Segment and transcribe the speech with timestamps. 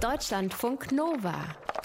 [0.00, 1.34] Deutschlandfunk Nova.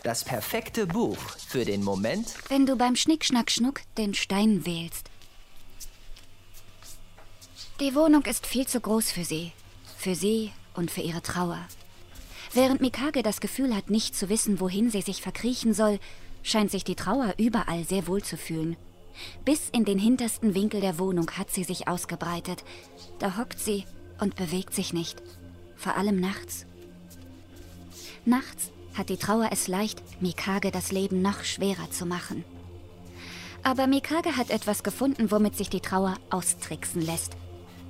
[0.03, 1.17] Das perfekte Buch
[1.47, 5.09] für den Moment, wenn du beim Schnick-Schnack-Schnuck den Stein wählst.
[7.79, 9.51] Die Wohnung ist viel zu groß für sie.
[9.97, 11.57] Für sie und für ihre Trauer.
[12.53, 15.99] Während Mikage das Gefühl hat, nicht zu wissen, wohin sie sich verkriechen soll,
[16.43, 18.77] scheint sich die Trauer überall sehr wohl zu fühlen.
[19.43, 22.63] Bis in den hintersten Winkel der Wohnung hat sie sich ausgebreitet.
[23.17, 23.85] Da hockt sie
[24.19, 25.23] und bewegt sich nicht.
[25.75, 26.67] Vor allem nachts.
[28.25, 32.45] Nachts hat die Trauer es leicht, Mikage das Leben noch schwerer zu machen.
[33.63, 37.35] Aber Mikage hat etwas gefunden, womit sich die Trauer austricksen lässt.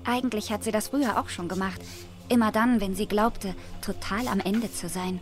[0.05, 1.81] Eigentlich hat sie das früher auch schon gemacht.
[2.29, 5.19] Immer dann, wenn sie glaubte, total am Ende zu sein.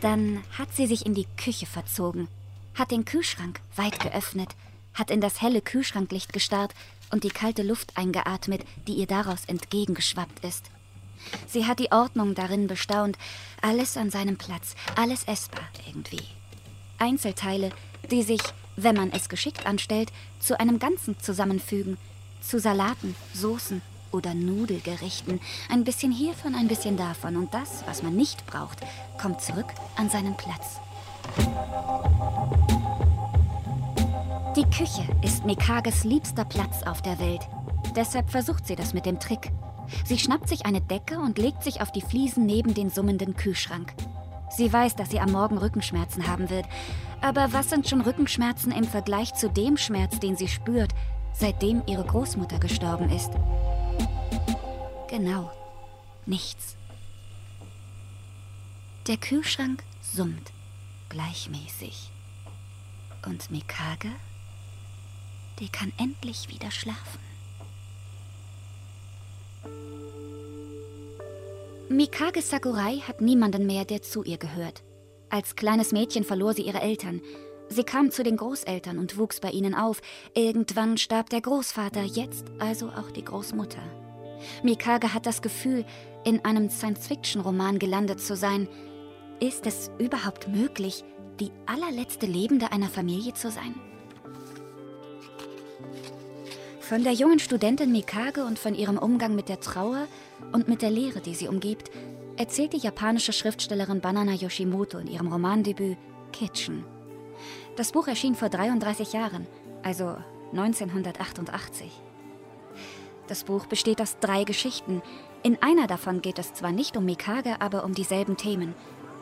[0.00, 2.28] Dann hat sie sich in die Küche verzogen,
[2.74, 4.50] hat den Kühlschrank weit geöffnet,
[4.94, 6.74] hat in das helle Kühlschranklicht gestarrt
[7.10, 10.70] und die kalte Luft eingeatmet, die ihr daraus entgegengeschwappt ist.
[11.46, 13.16] Sie hat die Ordnung darin bestaunt,
[13.62, 16.22] alles an seinem Platz, alles essbar irgendwie.
[16.98, 17.70] Einzelteile,
[18.10, 18.40] die sich,
[18.76, 21.96] wenn man es geschickt anstellt, zu einem Ganzen zusammenfügen,
[22.40, 28.14] zu Salaten, Soßen oder Nudelgerichten, ein bisschen hiervon, ein bisschen davon und das, was man
[28.14, 28.78] nicht braucht,
[29.20, 29.66] kommt zurück
[29.96, 30.80] an seinen Platz.
[34.56, 37.40] Die Küche ist Mikages liebster Platz auf der Welt.
[37.96, 39.50] Deshalb versucht sie das mit dem Trick.
[40.04, 43.94] Sie schnappt sich eine Decke und legt sich auf die Fliesen neben den summenden Kühlschrank.
[44.50, 46.66] Sie weiß, dass sie am Morgen Rückenschmerzen haben wird.
[47.20, 50.92] Aber was sind schon Rückenschmerzen im Vergleich zu dem Schmerz, den sie spürt,
[51.32, 53.30] seitdem ihre Großmutter gestorben ist?
[55.08, 55.50] Genau,
[56.26, 56.76] nichts.
[59.06, 60.52] Der Kühlschrank summt
[61.08, 62.10] gleichmäßig.
[63.26, 64.10] Und Mikage,
[65.58, 67.33] die kann endlich wieder schlafen.
[71.90, 74.82] Mikage Sakurai hat niemanden mehr, der zu ihr gehört.
[75.28, 77.20] Als kleines Mädchen verlor sie ihre Eltern.
[77.68, 80.00] Sie kam zu den Großeltern und wuchs bei ihnen auf.
[80.34, 83.82] Irgendwann starb der Großvater, jetzt also auch die Großmutter.
[84.62, 85.84] Mikage hat das Gefühl,
[86.24, 88.66] in einem Science-Fiction-Roman gelandet zu sein.
[89.40, 91.04] Ist es überhaupt möglich,
[91.38, 93.74] die allerletzte Lebende einer Familie zu sein?
[96.88, 100.06] Von der jungen Studentin Mikage und von ihrem Umgang mit der Trauer
[100.52, 101.90] und mit der Leere, die sie umgibt,
[102.36, 105.96] erzählt die japanische Schriftstellerin Banana Yoshimoto in ihrem Romandebüt
[106.32, 106.84] Kitchen.
[107.76, 109.46] Das Buch erschien vor 33 Jahren,
[109.82, 110.14] also
[110.52, 111.90] 1988.
[113.28, 115.00] Das Buch besteht aus drei Geschichten.
[115.42, 118.74] In einer davon geht es zwar nicht um Mikage, aber um dieselben Themen.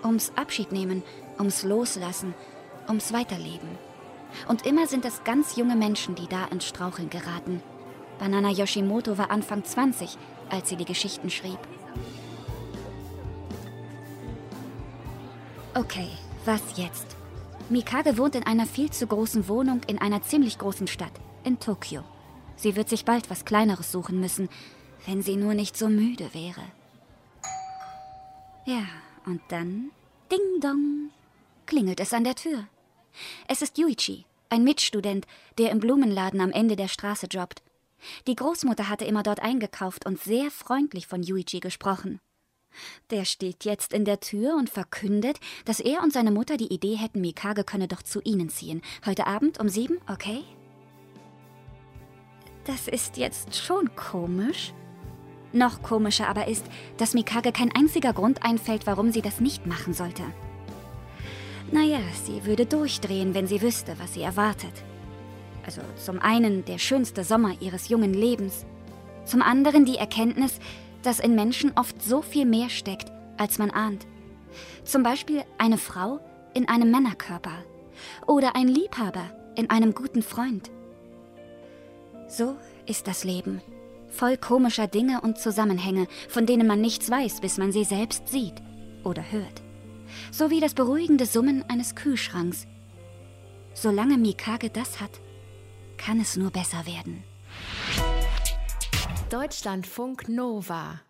[0.03, 1.05] Ums Abschiednehmen,
[1.39, 2.35] ums Loslassen,
[2.89, 3.92] ums Weiterleben.
[4.49, 7.63] Und immer sind es ganz junge Menschen, die da ins Straucheln geraten.
[8.19, 10.17] Banana Yoshimoto war Anfang 20,
[10.51, 11.59] als sie die Geschichten schrieb.
[15.75, 16.09] Okay,
[16.45, 17.17] was jetzt?
[17.71, 21.13] Mikage wohnt in einer viel zu großen Wohnung in einer ziemlich großen Stadt,
[21.45, 22.03] in Tokio.
[22.57, 24.49] Sie wird sich bald was Kleineres suchen müssen,
[25.07, 26.63] wenn sie nur nicht so müde wäre.
[28.67, 28.85] Ja,
[29.27, 29.91] und dann,
[30.31, 31.11] ding dong,
[31.67, 32.67] klingelt es an der Tür.
[33.49, 35.27] Es ist Yuichi, ein Mitstudent,
[35.59, 37.63] der im Blumenladen am Ende der Straße jobbt.
[38.27, 42.21] Die Großmutter hatte immer dort eingekauft und sehr freundlich von Yuichi gesprochen.
[43.11, 46.97] Der steht jetzt in der Tür und verkündet, dass er und seine Mutter die Idee
[46.97, 48.83] hätten, Mikage könne doch zu ihnen ziehen.
[49.05, 50.43] Heute Abend um sieben, okay?
[52.65, 54.73] Das ist jetzt schon komisch.
[55.53, 56.65] Noch komischer aber ist,
[56.97, 60.23] dass Mikage kein einziger Grund einfällt, warum sie das nicht machen sollte.
[61.71, 64.73] Naja, sie würde durchdrehen, wenn sie wüsste, was sie erwartet.
[65.65, 68.67] Also zum einen der schönste Sommer ihres jungen Lebens,
[69.25, 70.59] zum anderen die Erkenntnis,
[71.03, 74.07] dass in Menschen oft so viel mehr steckt, als man ahnt.
[74.85, 76.21] Zum Beispiel eine Frau
[76.55, 77.65] in einem Männerkörper
[78.27, 80.71] oder ein Liebhaber in einem guten Freund.
[82.29, 82.57] So
[82.87, 83.61] ist das Leben,
[84.09, 88.55] voll komischer Dinge und Zusammenhänge, von denen man nichts weiß, bis man sie selbst sieht
[89.05, 89.63] oder hört
[90.31, 92.67] sowie das beruhigende Summen eines Kühlschranks.
[93.75, 95.21] Solange Mikage das hat,
[95.97, 97.25] kann es nur besser werden.
[99.31, 101.01] Deutschlandfunk Nova